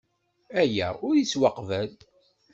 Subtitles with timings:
[0.61, 1.91] Aya ur yettwaqbal.